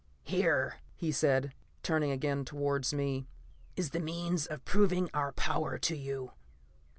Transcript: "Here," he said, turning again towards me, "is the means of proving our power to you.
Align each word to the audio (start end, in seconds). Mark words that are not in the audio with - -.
"Here," 0.23 0.77
he 0.95 1.11
said, 1.11 1.53
turning 1.83 2.09
again 2.09 2.43
towards 2.43 2.91
me, 2.91 3.27
"is 3.75 3.91
the 3.91 3.99
means 3.99 4.47
of 4.47 4.65
proving 4.65 5.11
our 5.13 5.31
power 5.31 5.77
to 5.77 5.95
you. 5.95 6.31